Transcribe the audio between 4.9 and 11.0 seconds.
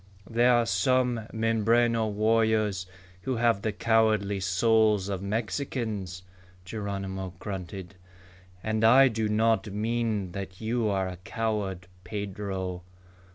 of Mexicans," Geronimo grunted. "And I do not mean that you